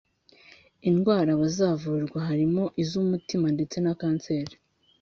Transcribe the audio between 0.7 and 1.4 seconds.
Indwara